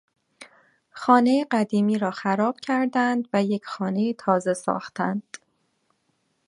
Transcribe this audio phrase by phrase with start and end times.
[0.91, 5.37] خانهی قدیمی را خراب کردند و یک خانهی تازه ساختند.